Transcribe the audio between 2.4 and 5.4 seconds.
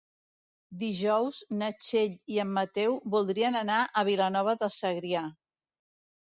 en Mateu voldrien anar a Vilanova de Segrià.